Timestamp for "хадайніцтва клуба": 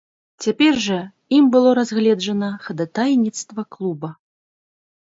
2.65-4.09